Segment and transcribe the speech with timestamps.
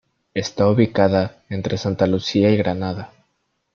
[0.33, 3.11] Está ubicada entre Santa Lucía y Granada.